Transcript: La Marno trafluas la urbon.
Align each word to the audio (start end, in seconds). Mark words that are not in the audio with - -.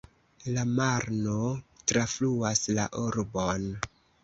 La 0.53 0.63
Marno 0.79 1.35
trafluas 1.93 2.65
la 2.81 2.89
urbon. 3.05 3.71